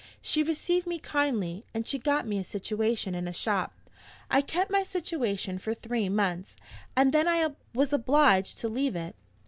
She 0.19 0.41
received 0.41 0.87
me 0.87 0.97
kindly, 0.97 1.63
and 1.75 1.85
she 1.85 1.99
got 1.99 2.25
me 2.25 2.39
a 2.39 2.43
situation 2.43 3.13
in 3.13 3.27
a 3.27 3.31
shop. 3.31 3.71
I 4.31 4.41
kept 4.41 4.71
my 4.71 4.83
situation 4.83 5.59
for 5.59 5.75
three 5.75 6.09
months, 6.09 6.55
and 6.95 7.13
then 7.13 7.27
I 7.27 7.49
was 7.75 7.93
obliged 7.93 8.57
to 8.61 8.67
leave 8.67 8.95
it.'" 8.95 9.15